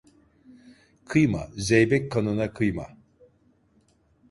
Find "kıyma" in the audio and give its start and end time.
1.05-1.49, 2.53-2.87